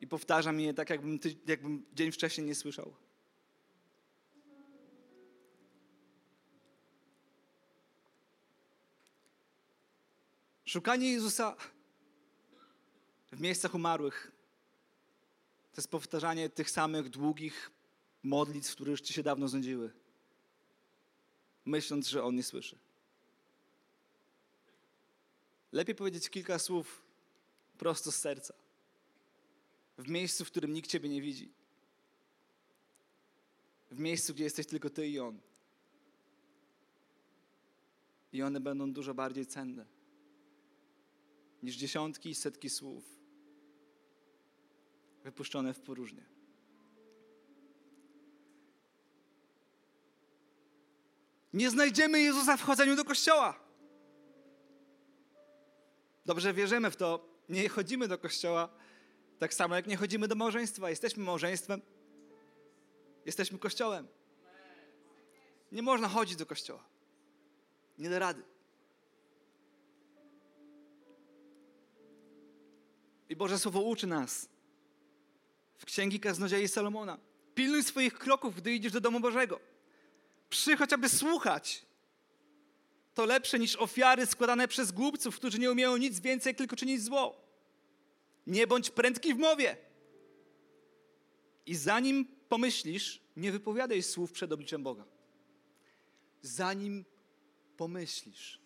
i 0.00 0.06
powtarza 0.06 0.52
mi 0.52 0.64
je 0.64 0.74
tak, 0.74 0.90
jakbym, 0.90 1.18
ty, 1.18 1.36
jakbym 1.46 1.86
dzień 1.92 2.12
wcześniej 2.12 2.46
nie 2.46 2.54
słyszał. 2.54 2.94
Szukanie 10.64 11.12
Jezusa 11.12 11.56
w 13.32 13.40
miejscach 13.40 13.74
umarłych 13.74 14.32
to 15.72 15.80
jest 15.80 15.90
powtarzanie 15.90 16.48
tych 16.48 16.70
samych 16.70 17.08
długich 17.08 17.70
modlitw, 18.22 18.72
które 18.72 18.90
już 18.90 19.00
ci 19.00 19.14
się 19.14 19.22
dawno 19.22 19.48
znudziły, 19.48 19.92
myśląc, 21.64 22.08
że 22.08 22.24
On 22.24 22.36
nie 22.36 22.42
słyszy. 22.42 22.78
Lepiej 25.72 25.94
powiedzieć 25.94 26.30
kilka 26.30 26.58
słów 26.58 27.02
prosto 27.78 28.12
z 28.12 28.16
serca, 28.16 28.54
w 29.98 30.08
miejscu, 30.08 30.44
w 30.44 30.50
którym 30.50 30.72
nikt 30.72 30.90
Ciebie 30.90 31.08
nie 31.08 31.22
widzi, 31.22 31.52
w 33.90 33.98
miejscu, 33.98 34.34
gdzie 34.34 34.44
jesteś 34.44 34.66
tylko 34.66 34.90
Ty 34.90 35.08
i 35.08 35.18
On. 35.18 35.40
I 38.32 38.42
one 38.42 38.60
będą 38.60 38.92
dużo 38.92 39.14
bardziej 39.14 39.46
cenne 39.46 39.86
niż 41.62 41.76
dziesiątki 41.76 42.30
i 42.30 42.34
setki 42.34 42.70
słów 42.70 43.04
wypuszczone 45.24 45.74
w 45.74 45.80
próżnię. 45.80 46.24
Nie 51.52 51.70
znajdziemy 51.70 52.20
Jezusa 52.20 52.56
w 52.56 52.62
chodzeniu 52.62 52.96
do 52.96 53.04
kościoła. 53.04 53.60
Dobrze 56.26 56.54
wierzymy 56.54 56.90
w 56.90 56.96
to. 56.96 57.28
Nie 57.48 57.68
chodzimy 57.68 58.08
do 58.08 58.18
kościoła 58.18 58.68
tak 59.40 59.54
samo, 59.54 59.76
jak 59.76 59.86
nie 59.86 59.96
chodzimy 59.96 60.28
do 60.28 60.34
małżeństwa. 60.34 60.90
Jesteśmy 60.90 61.24
małżeństwem. 61.24 61.82
Jesteśmy 63.26 63.58
kościołem. 63.58 64.08
Nie 65.72 65.82
można 65.82 66.08
chodzić 66.08 66.36
do 66.36 66.46
kościoła. 66.46 66.84
Nie 67.98 68.10
da 68.10 68.18
rady. 68.18 68.42
I 73.28 73.36
Boże 73.36 73.58
Słowo 73.58 73.80
uczy 73.80 74.06
nas 74.06 74.48
w 75.78 75.84
Księgi 75.84 76.20
Kaznodziei 76.20 76.68
Salomona. 76.68 77.18
Pilnuj 77.54 77.82
swoich 77.84 78.18
kroków, 78.18 78.56
gdy 78.56 78.72
idziesz 78.72 78.92
do 78.92 79.00
domu 79.00 79.20
Bożego. 79.20 79.60
Przychodź, 80.50 80.92
aby 80.92 81.08
słuchać. 81.08 81.86
To 83.14 83.24
lepsze 83.24 83.58
niż 83.58 83.76
ofiary 83.76 84.26
składane 84.26 84.68
przez 84.68 84.92
głupców, 84.92 85.36
którzy 85.36 85.58
nie 85.58 85.70
umieją 85.70 85.96
nic 85.96 86.20
więcej, 86.20 86.54
tylko 86.54 86.76
czynić 86.76 87.02
zło. 87.02 87.49
Nie 88.46 88.66
bądź 88.66 88.90
prędki 88.90 89.34
w 89.34 89.38
mowie. 89.38 89.76
I 91.66 91.74
zanim 91.74 92.26
pomyślisz, 92.48 93.20
nie 93.36 93.52
wypowiadaj 93.52 94.02
słów 94.02 94.32
przed 94.32 94.52
obliczem 94.52 94.82
Boga. 94.82 95.04
Zanim 96.42 97.04
pomyślisz, 97.76 98.60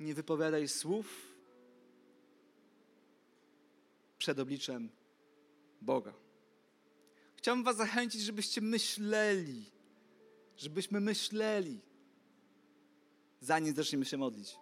nie 0.00 0.14
wypowiadaj 0.14 0.68
słów 0.68 1.36
przed 4.18 4.38
obliczem 4.38 4.90
Boga. 5.80 6.12
Chciałbym 7.36 7.64
Was 7.64 7.76
zachęcić, 7.76 8.22
żebyście 8.22 8.60
myśleli, 8.60 9.64
żebyśmy 10.56 11.00
myśleli, 11.00 11.80
zanim 13.40 13.74
zaczniemy 13.74 14.04
się 14.04 14.16
modlić. 14.16 14.56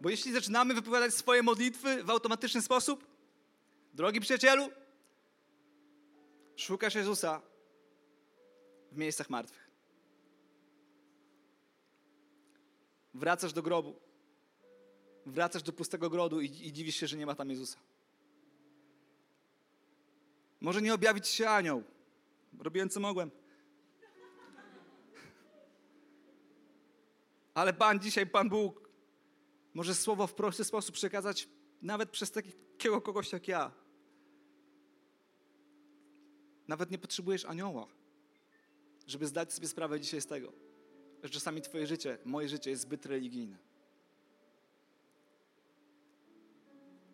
Bo 0.00 0.10
jeśli 0.10 0.32
zaczynamy 0.32 0.74
wypowiadać 0.74 1.14
swoje 1.14 1.42
modlitwy 1.42 2.04
w 2.04 2.10
automatyczny 2.10 2.62
sposób, 2.62 3.06
drogi 3.94 4.20
przyjacielu, 4.20 4.70
szukasz 6.56 6.94
Jezusa 6.94 7.42
w 8.92 8.96
miejscach 8.96 9.30
martwych. 9.30 9.70
Wracasz 13.14 13.52
do 13.52 13.62
grobu. 13.62 13.96
Wracasz 15.26 15.62
do 15.62 15.72
pustego 15.72 16.10
grodu 16.10 16.40
i, 16.40 16.46
i 16.46 16.72
dziwisz 16.72 16.96
się, 16.96 17.06
że 17.06 17.16
nie 17.16 17.26
ma 17.26 17.34
tam 17.34 17.50
Jezusa. 17.50 17.78
Może 20.60 20.82
nie 20.82 20.94
objawić 20.94 21.28
się 21.28 21.48
anioł. 21.48 21.82
Robiłem 22.58 22.88
co 22.88 23.00
mogłem. 23.00 23.30
Ale 27.54 27.72
Pan 27.72 28.00
dzisiaj, 28.00 28.26
Pan 28.26 28.48
Bóg, 28.48 28.85
może 29.76 29.94
słowo 29.94 30.26
w 30.26 30.34
prosty 30.34 30.64
sposób 30.64 30.94
przekazać 30.94 31.48
nawet 31.82 32.10
przez 32.10 32.30
takiego 32.30 33.00
kogoś 33.00 33.32
jak 33.32 33.48
ja. 33.48 33.72
Nawet 36.68 36.90
nie 36.90 36.98
potrzebujesz 36.98 37.44
anioła, 37.44 37.86
żeby 39.06 39.26
zdać 39.26 39.52
sobie 39.52 39.68
sprawę 39.68 40.00
dzisiaj 40.00 40.20
z 40.20 40.26
tego, 40.26 40.52
że 41.22 41.30
czasami 41.30 41.60
Twoje 41.60 41.86
życie, 41.86 42.18
moje 42.24 42.48
życie 42.48 42.70
jest 42.70 42.82
zbyt 42.82 43.06
religijne. 43.06 43.58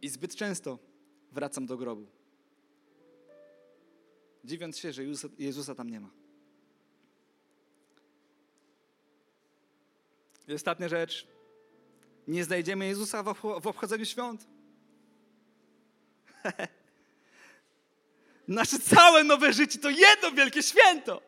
I 0.02 0.08
zbyt 0.08 0.36
często 0.36 0.78
wracam 1.32 1.66
do 1.66 1.76
grobu, 1.76 2.06
dziwiąc 4.44 4.78
się, 4.78 4.92
że 4.92 5.04
Jezusa, 5.04 5.28
Jezusa 5.38 5.74
tam 5.74 5.90
nie 5.90 6.00
ma. 6.00 6.10
I 10.48 10.54
ostatnia 10.54 10.88
rzecz. 10.88 11.31
Nie 12.28 12.44
znajdziemy 12.44 12.86
Jezusa 12.86 13.22
w 13.22 13.66
obchodzeniu 13.66 14.04
świąt. 14.04 14.46
Nasze 18.48 18.78
całe 18.78 19.24
nowe 19.24 19.52
życie 19.52 19.78
to 19.78 19.90
jedno 19.90 20.32
wielkie 20.32 20.62
święto. 20.62 21.22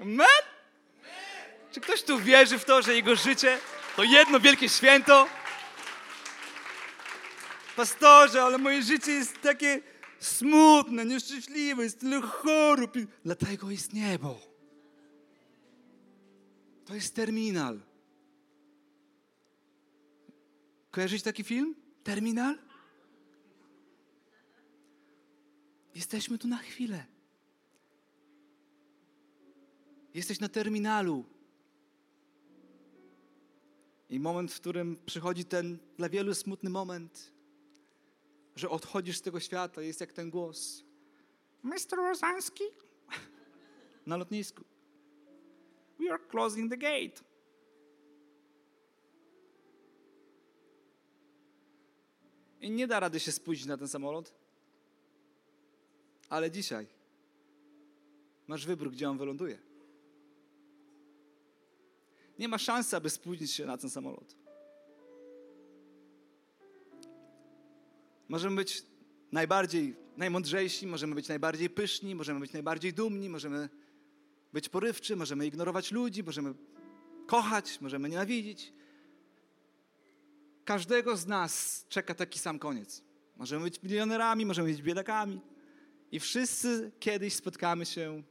Amen? 0.00 0.26
Czy 1.72 1.80
ktoś 1.80 2.02
tu 2.02 2.18
wierzy 2.18 2.58
w 2.58 2.64
to, 2.64 2.82
że 2.82 2.94
jego 2.94 3.16
życie 3.16 3.58
to 3.96 4.04
jedno 4.04 4.40
wielkie 4.40 4.68
święto? 4.68 5.28
Pastorze, 7.76 8.42
ale 8.42 8.58
moje 8.58 8.82
życie 8.82 9.12
jest 9.12 9.40
takie 9.40 9.80
smutne, 10.18 11.04
nieszczęśliwe, 11.04 11.82
jest 11.82 12.00
tyle 12.00 12.20
chorób. 12.20 12.94
Dlatego 13.24 13.70
jest 13.70 13.92
niebo. 13.92 14.40
To 16.86 16.94
jest 16.94 17.14
terminal. 17.14 17.80
Kojarzycie 20.94 21.24
taki 21.24 21.44
film? 21.44 21.74
Terminal? 22.04 22.58
Jesteśmy 25.94 26.38
tu 26.38 26.48
na 26.48 26.56
chwilę. 26.56 27.04
Jesteś 30.14 30.40
na 30.40 30.48
terminalu. 30.48 31.24
I 34.10 34.20
moment, 34.20 34.52
w 34.52 34.60
którym 34.60 34.96
przychodzi 35.06 35.44
ten 35.44 35.78
dla 35.96 36.08
wielu 36.08 36.34
smutny 36.34 36.70
moment, 36.70 37.32
że 38.56 38.70
odchodzisz 38.70 39.18
z 39.18 39.22
tego 39.22 39.40
świata, 39.40 39.82
jest 39.82 40.00
jak 40.00 40.12
ten 40.12 40.30
głos. 40.30 40.84
Mr. 41.62 41.96
Rozański? 41.96 42.64
Na 44.06 44.16
lotnisku. 44.16 44.64
We 46.00 46.12
are 46.12 46.22
closing 46.30 46.70
the 46.70 46.78
gate. 46.78 47.33
I 52.64 52.70
nie 52.70 52.86
da 52.86 53.00
rady 53.00 53.20
się 53.20 53.32
spóźnić 53.32 53.66
na 53.66 53.76
ten 53.76 53.88
samolot. 53.88 54.32
Ale 56.28 56.50
dzisiaj 56.50 56.86
masz 58.46 58.66
wybór, 58.66 58.90
gdzie 58.90 59.10
on 59.10 59.18
wyląduje. 59.18 59.58
Nie 62.38 62.48
ma 62.48 62.58
szansy, 62.58 62.96
aby 62.96 63.10
spóźnić 63.10 63.52
się 63.52 63.66
na 63.66 63.78
ten 63.78 63.90
samolot. 63.90 64.36
Możemy 68.28 68.56
być 68.56 68.82
najbardziej, 69.32 69.96
najmądrzejsi, 70.16 70.86
możemy 70.86 71.14
być 71.14 71.28
najbardziej 71.28 71.70
pyszni, 71.70 72.14
możemy 72.14 72.40
być 72.40 72.52
najbardziej 72.52 72.92
dumni, 72.92 73.28
możemy 73.28 73.68
być 74.52 74.68
porywczy, 74.68 75.16
możemy 75.16 75.46
ignorować 75.46 75.92
ludzi, 75.92 76.22
możemy 76.22 76.54
kochać, 77.26 77.80
możemy 77.80 78.08
nienawidzić. 78.08 78.72
Każdego 80.64 81.16
z 81.16 81.26
nas 81.26 81.84
czeka 81.88 82.14
taki 82.14 82.38
sam 82.38 82.58
koniec. 82.58 83.02
Możemy 83.36 83.64
być 83.64 83.82
milionerami, 83.82 84.46
możemy 84.46 84.68
być 84.68 84.82
biedakami. 84.82 85.40
I 86.12 86.20
wszyscy 86.20 86.92
kiedyś 87.00 87.34
spotkamy 87.34 87.86
się 87.86 88.22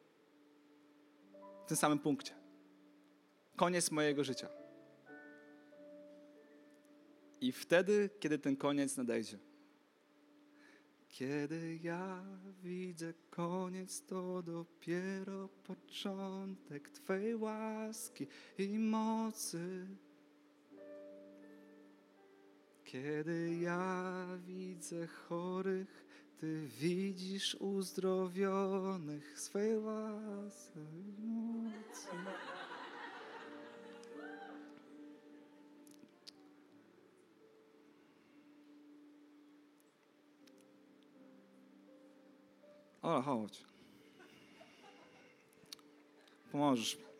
w 1.66 1.68
tym 1.68 1.78
samym 1.78 2.00
punkcie. 2.00 2.36
Koniec 3.56 3.92
mojego 3.92 4.24
życia. 4.24 4.50
I 7.42 7.52
wtedy, 7.52 8.10
kiedy 8.20 8.40
ten 8.40 8.56
koniec 8.56 8.98
nadejdzie, 8.98 9.40
kiedy 11.08 11.80
ja 11.84 12.24
widzę 12.64 13.14
koniec, 13.30 14.06
to 14.06 14.44
dopiero 14.44 15.48
początek 15.48 16.90
Twej 16.90 17.36
łaski 17.36 18.28
i 18.58 18.80
mocy. 18.80 19.88
Kiedy 22.94 23.56
ja 23.56 24.26
widzę 24.48 25.08
chorych, 25.08 26.06
Ty 26.40 26.68
widzisz 26.80 27.56
uzdrowionych 27.56 29.40
swej 29.40 29.78
łasce 29.80 30.80
mocy. 31.20 32.08
O, 43.02 43.22
chodź. 43.22 43.64
Pomożesz 46.52 46.98
mi. 46.98 47.13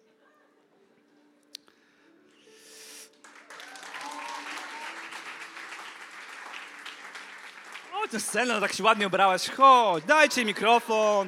Chodź 8.12 8.34
na 8.34 8.46
no 8.46 8.62
tak 8.62 8.74
się 8.74 8.84
ładnie 8.84 9.08
ubrałaś. 9.08 9.50
Chodź, 9.50 10.04
dajcie 10.04 10.46
mikrofon. 10.46 11.28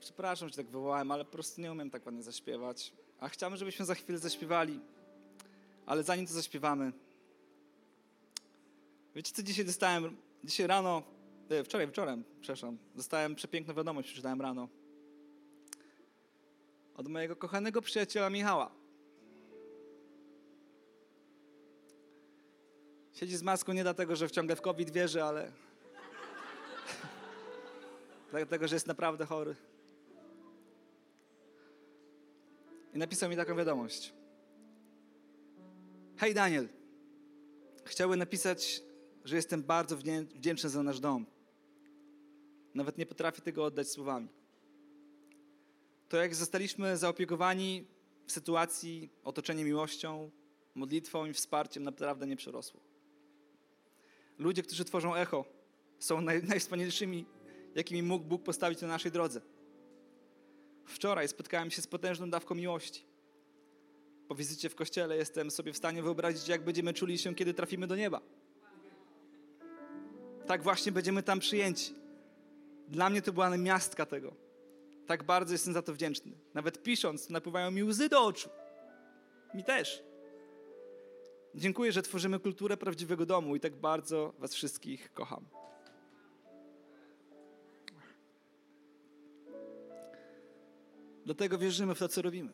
Przepraszam, 0.00 0.48
że 0.48 0.56
tak 0.56 0.66
wywołałem, 0.66 1.10
ale 1.10 1.24
po 1.24 1.30
prostu 1.30 1.60
nie 1.60 1.72
umiem 1.72 1.90
tak 1.90 2.06
ładnie 2.06 2.22
zaśpiewać. 2.22 2.92
A 3.20 3.28
chciałbym, 3.28 3.56
żebyśmy 3.58 3.84
za 3.84 3.94
chwilę 3.94 4.18
zaśpiewali. 4.18 4.80
Ale 5.86 6.02
zanim 6.02 6.26
to 6.26 6.32
zaśpiewamy, 6.32 6.92
wiecie 9.14 9.32
co 9.32 9.42
dzisiaj 9.42 9.64
dostałem? 9.64 10.16
Dzisiaj 10.44 10.66
rano, 10.66 11.02
e, 11.50 11.64
wczoraj 11.64 11.86
wieczorem, 11.86 12.24
przepraszam, 12.40 12.78
dostałem 12.94 13.34
przepiękną 13.34 13.74
wiadomość, 13.74 14.08
przeczytałem 14.08 14.40
rano. 14.40 14.68
Od 16.94 17.08
mojego 17.08 17.36
kochanego 17.36 17.82
przyjaciela 17.82 18.30
Michała. 18.30 18.87
Siedzi 23.20 23.36
z 23.36 23.42
maską 23.42 23.72
nie 23.72 23.82
dlatego, 23.82 24.16
że 24.16 24.30
ciągle 24.30 24.56
w 24.56 24.60
COVID 24.60 24.90
wierzy, 24.90 25.22
ale 25.22 25.52
dlatego, 28.30 28.68
że 28.68 28.76
jest 28.76 28.86
naprawdę 28.86 29.26
chory. 29.26 29.56
I 32.94 32.98
napisał 32.98 33.30
mi 33.30 33.36
taką 33.36 33.56
wiadomość. 33.56 34.12
Hej 36.16 36.34
Daniel, 36.34 36.68
chciałbym 37.84 38.18
napisać, 38.18 38.82
że 39.24 39.36
jestem 39.36 39.62
bardzo 39.62 39.96
wdzięczny 40.34 40.70
za 40.70 40.82
nasz 40.82 41.00
dom. 41.00 41.26
Nawet 42.74 42.98
nie 42.98 43.06
potrafię 43.06 43.42
tego 43.42 43.64
oddać 43.64 43.88
słowami. 43.88 44.28
To 46.08 46.16
jak 46.16 46.34
zostaliśmy 46.34 46.96
zaopiekowani 46.96 47.86
w 48.26 48.32
sytuacji 48.32 49.10
otoczenia 49.24 49.64
miłością, 49.64 50.30
modlitwą 50.74 51.26
i 51.26 51.32
wsparciem 51.32 51.82
naprawdę 51.82 52.26
nie 52.26 52.36
przerosło. 52.36 52.97
Ludzie, 54.38 54.62
którzy 54.62 54.84
tworzą 54.84 55.14
echo, 55.14 55.44
są 55.98 56.20
naj, 56.20 56.42
najwspanialszymi, 56.42 57.26
jakimi 57.74 58.02
mógł 58.02 58.24
Bóg 58.24 58.42
postawić 58.42 58.80
na 58.80 58.88
naszej 58.88 59.12
drodze. 59.12 59.40
Wczoraj 60.84 61.28
spotkałem 61.28 61.70
się 61.70 61.82
z 61.82 61.86
potężną 61.86 62.30
dawką 62.30 62.54
miłości. 62.54 63.04
Po 64.28 64.34
wizycie 64.34 64.68
w 64.68 64.74
kościele 64.74 65.16
jestem 65.16 65.50
sobie 65.50 65.72
w 65.72 65.76
stanie 65.76 66.02
wyobrazić, 66.02 66.48
jak 66.48 66.64
będziemy 66.64 66.94
czuli 66.94 67.18
się, 67.18 67.34
kiedy 67.34 67.54
trafimy 67.54 67.86
do 67.86 67.96
nieba. 67.96 68.20
Tak 70.46 70.62
właśnie 70.62 70.92
będziemy 70.92 71.22
tam 71.22 71.40
przyjęci. 71.40 71.94
Dla 72.88 73.10
mnie 73.10 73.22
to 73.22 73.32
była 73.32 73.56
miastka 73.56 74.06
tego. 74.06 74.34
Tak 75.06 75.24
bardzo 75.24 75.54
jestem 75.54 75.74
za 75.74 75.82
to 75.82 75.92
wdzięczny. 75.92 76.32
Nawet 76.54 76.82
pisząc, 76.82 77.30
napływają 77.30 77.70
mi 77.70 77.84
łzy 77.84 78.08
do 78.08 78.24
oczu. 78.24 78.48
Mi 79.54 79.64
też. 79.64 80.07
Dziękuję, 81.54 81.92
że 81.92 82.02
tworzymy 82.02 82.40
kulturę 82.40 82.76
prawdziwego 82.76 83.26
domu 83.26 83.56
i 83.56 83.60
tak 83.60 83.76
bardzo 83.76 84.34
Was 84.38 84.54
wszystkich 84.54 85.12
kocham. 85.12 85.44
Dlatego 91.24 91.58
wierzymy 91.58 91.94
w 91.94 91.98
to, 91.98 92.08
co 92.08 92.22
robimy. 92.22 92.52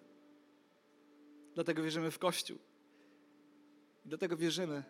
Dlatego 1.55 1.83
wierzymy 1.83 2.11
w 2.11 2.19
Kościół. 2.19 2.59
Dlatego 4.05 4.37
wierzymy, 4.37 4.85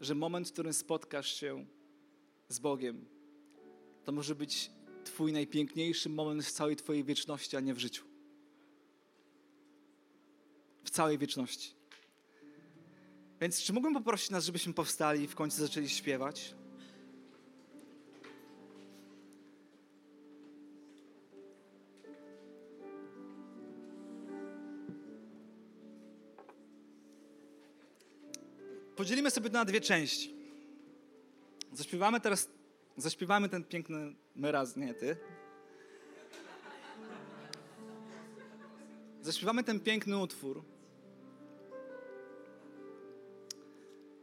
że 0.00 0.14
moment, 0.14 0.48
w 0.48 0.52
którym 0.52 0.72
spotkasz 0.72 1.32
się 1.34 1.66
z 2.48 2.58
Bogiem, 2.58 3.06
to 4.04 4.12
może 4.12 4.34
być 4.34 4.70
Twój 5.04 5.32
najpiękniejszy 5.32 6.08
moment 6.08 6.44
w 6.44 6.52
całej 6.52 6.76
Twojej 6.76 7.04
wieczności, 7.04 7.56
a 7.56 7.60
nie 7.60 7.74
w 7.74 7.78
życiu. 7.78 8.04
W 10.84 10.90
całej 10.90 11.18
wieczności. 11.18 11.77
Więc 13.40 13.62
czy 13.62 13.72
mógłbym 13.72 13.94
poprosić 13.94 14.30
nas, 14.30 14.44
żebyśmy 14.44 14.72
powstali 14.72 15.22
i 15.22 15.28
w 15.28 15.34
końcu 15.34 15.58
zaczęli 15.58 15.88
śpiewać? 15.88 16.54
Podzielimy 28.96 29.30
sobie 29.30 29.50
to 29.50 29.54
na 29.54 29.64
dwie 29.64 29.80
części. 29.80 30.34
Zaśpiewamy 31.72 32.20
teraz, 32.20 32.48
zaśpiewamy 32.96 33.48
ten 33.48 33.64
piękny 33.64 34.14
my 34.36 34.52
raz, 34.52 34.76
nie 34.76 34.94
ty. 34.94 35.16
Zaśpiewamy 39.22 39.64
ten 39.64 39.80
piękny 39.80 40.18
utwór. 40.18 40.64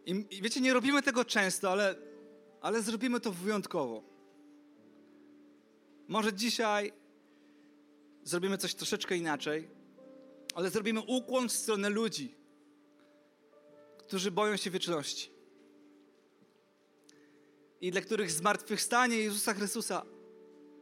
I, 0.06 0.26
I, 0.32 0.42
wiecie, 0.42 0.62
nie 0.62 0.74
robimy 0.74 1.02
tego 1.02 1.26
często, 1.26 1.72
ale, 1.72 1.96
ale 2.62 2.82
zrobimy 2.82 3.20
to 3.20 3.32
wyjątkowo. 3.32 4.04
Może 6.08 6.34
dzisiaj 6.34 6.94
zrobimy 8.24 8.58
coś 8.58 8.76
troszeczkę 8.76 9.18
inaczej, 9.18 9.70
ale 10.56 10.70
zrobimy 10.70 11.02
ukłon 11.02 11.50
w 11.50 11.52
stronę 11.52 11.90
ludzi, 11.90 12.36
którzy 13.98 14.32
boją 14.32 14.58
się 14.58 14.70
wieczności. 14.70 15.32
I 17.82 17.92
dla 17.92 18.02
których 18.02 18.32
zmartwychwstanie 18.32 19.18
Jezusa 19.18 19.54
Chrystusa 19.54 20.06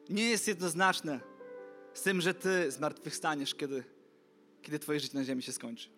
nie 0.10 0.30
jest 0.30 0.48
jednoznaczne 0.48 1.20
z 1.94 2.02
tym, 2.02 2.22
że 2.22 2.34
Ty 2.34 2.72
zmartwychwstaniesz, 2.72 3.56
kiedy, 3.56 3.84
kiedy 4.62 4.80
Twoje 4.80 5.00
życie 5.00 5.18
na 5.18 5.24
ziemi 5.24 5.44
się 5.44 5.52
skończy. 5.52 5.90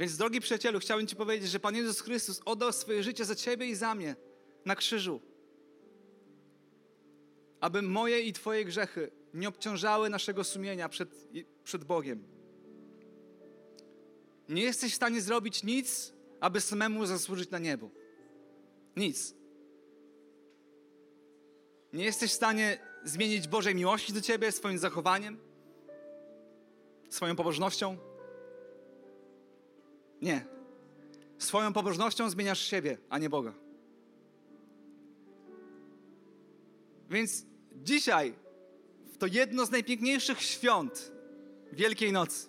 Więc, 0.00 0.16
drogi 0.16 0.40
przyjacielu, 0.40 0.78
chciałbym 0.78 1.06
Ci 1.06 1.16
powiedzieć, 1.16 1.50
że 1.50 1.60
Pan 1.60 1.76
Jezus 1.76 2.00
Chrystus 2.00 2.40
oddał 2.44 2.72
swoje 2.72 3.02
życie 3.02 3.24
za 3.24 3.34
Ciebie 3.34 3.66
i 3.66 3.74
za 3.74 3.94
mnie 3.94 4.16
na 4.64 4.76
krzyżu. 4.76 5.20
Aby 7.60 7.82
moje 7.82 8.20
i 8.20 8.32
Twoje 8.32 8.64
grzechy 8.64 9.10
nie 9.34 9.48
obciążały 9.48 10.10
naszego 10.10 10.44
sumienia 10.44 10.88
przed, 10.88 11.28
przed 11.64 11.84
Bogiem. 11.84 12.24
Nie 14.48 14.62
jesteś 14.62 14.92
w 14.92 14.96
stanie 14.96 15.20
zrobić 15.20 15.62
nic, 15.62 16.12
aby 16.40 16.60
samemu 16.60 17.06
zasłużyć 17.06 17.50
na 17.50 17.58
niebo. 17.58 17.90
Nic. 18.96 19.34
Nie 21.92 22.04
jesteś 22.04 22.30
w 22.30 22.34
stanie 22.34 22.78
zmienić 23.04 23.48
Bożej 23.48 23.74
miłości 23.74 24.12
do 24.12 24.20
Ciebie 24.20 24.52
swoim 24.52 24.78
zachowaniem, 24.78 25.38
swoją 27.08 27.36
pobożnością. 27.36 28.09
Nie. 30.22 30.44
Swoją 31.38 31.72
pobożnością 31.72 32.30
zmieniasz 32.30 32.60
siebie, 32.60 32.98
a 33.08 33.18
nie 33.18 33.30
Boga. 33.30 33.54
Więc 37.10 37.46
dzisiaj, 37.74 38.34
to 39.18 39.26
jedno 39.26 39.66
z 39.66 39.70
najpiękniejszych 39.70 40.42
świąt 40.42 41.12
Wielkiej 41.72 42.12
Nocy, 42.12 42.48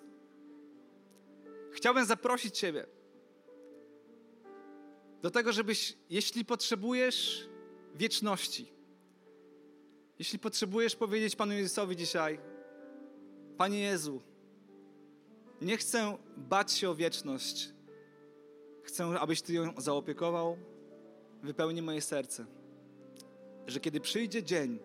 chciałbym 1.71 2.05
zaprosić 2.05 2.57
Ciebie 2.57 2.85
do 5.21 5.31
tego, 5.31 5.53
żebyś, 5.53 5.97
jeśli 6.09 6.45
potrzebujesz 6.45 7.49
wieczności, 7.95 8.73
jeśli 10.19 10.39
potrzebujesz 10.39 10.95
powiedzieć 10.95 11.35
Panu 11.35 11.53
Jezusowi 11.53 11.95
dzisiaj, 11.95 12.39
Panie 13.57 13.79
Jezu, 13.79 14.21
nie 15.61 15.77
chcę 15.77 16.17
bać 16.37 16.71
się 16.71 16.89
o 16.89 16.95
wieczność. 16.95 17.69
Chcę, 18.83 19.19
abyś 19.19 19.41
Ty 19.41 19.53
ją 19.53 19.73
zaopiekował, 19.77 20.57
wypełni 21.43 21.81
moje 21.81 22.01
serce. 22.01 22.45
Że 23.67 23.79
kiedy 23.79 23.99
przyjdzie 23.99 24.43
dzień, 24.43 24.79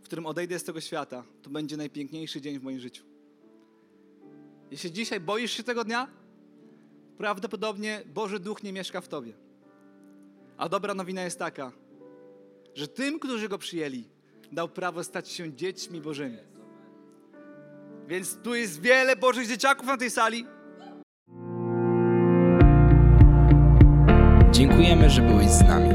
w 0.00 0.04
którym 0.04 0.26
odejdę 0.26 0.58
z 0.58 0.64
tego 0.64 0.80
świata, 0.80 1.24
to 1.42 1.50
będzie 1.50 1.76
najpiękniejszy 1.76 2.40
dzień 2.40 2.58
w 2.58 2.62
moim 2.62 2.80
życiu. 2.80 3.04
Jeśli 4.70 4.92
dzisiaj 4.92 5.20
boisz 5.20 5.52
się 5.52 5.62
tego 5.62 5.84
dnia, 5.84 6.08
prawdopodobnie 7.18 8.02
Boży 8.06 8.40
Duch 8.40 8.62
nie 8.62 8.72
mieszka 8.72 9.00
w 9.00 9.08
Tobie. 9.08 9.32
A 10.56 10.68
dobra 10.68 10.94
nowina 10.94 11.22
jest 11.22 11.38
taka, 11.38 11.72
że 12.74 12.88
tym, 12.88 13.18
którzy 13.18 13.48
Go 13.48 13.58
przyjęli, 13.58 14.04
dał 14.52 14.68
prawo 14.68 15.04
stać 15.04 15.28
się 15.28 15.52
dziećmi 15.52 16.00
Bożymi. 16.00 16.53
Więc 18.08 18.36
tu 18.42 18.54
jest 18.54 18.80
wiele 18.80 19.16
Bożych 19.16 19.48
dzieciaków 19.48 19.86
na 19.86 19.96
tej 19.96 20.10
sali. 20.10 20.46
Dziękujemy, 24.50 25.10
że 25.10 25.22
byłeś 25.22 25.50
z 25.50 25.62
nami. 25.62 25.90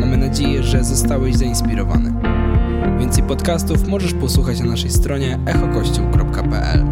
Mamy 0.00 0.16
nadzieję, 0.16 0.62
że 0.62 0.84
zostałeś 0.84 1.36
zainspirowany. 1.36 2.14
Więcej 2.98 3.22
podcastów 3.22 3.88
możesz 3.88 4.14
posłuchać 4.14 4.60
na 4.60 4.66
naszej 4.66 4.90
stronie 4.90 5.38
echokościół.pl. 5.46 6.84